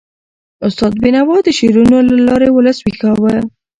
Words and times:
استاد 0.67 0.93
بینوا 1.03 1.37
د 1.43 1.47
شعرونو 1.57 1.97
له 2.07 2.15
لارې 2.27 2.49
ولس 2.51 2.77
ویښاوه. 2.81 3.35